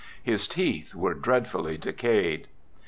His 0.23 0.47
teeth 0.47 0.95
were 0.95 1.13
dreadfully 1.13 1.77
decayed. 1.77 2.47